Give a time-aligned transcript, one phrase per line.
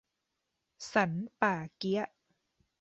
[0.93, 2.07] สันป่าเกี๊ยะ